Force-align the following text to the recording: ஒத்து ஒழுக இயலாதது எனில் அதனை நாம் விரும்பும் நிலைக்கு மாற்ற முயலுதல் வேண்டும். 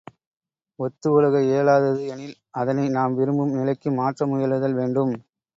ஒத்து 0.79 1.07
ஒழுக 1.11 1.41
இயலாதது 1.43 2.01
எனில் 2.07 2.33
அதனை 2.55 2.87
நாம் 2.89 3.15
விரும்பும் 3.15 3.55
நிலைக்கு 3.55 3.91
மாற்ற 3.99 4.27
முயலுதல் 4.27 4.79
வேண்டும். 4.81 5.13